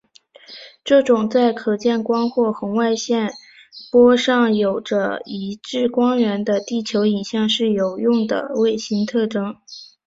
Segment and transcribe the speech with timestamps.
[0.83, 3.31] 这种在可见光或红外线
[3.91, 9.57] 波长上有着一致光源的地球影像是有用的卫星特征。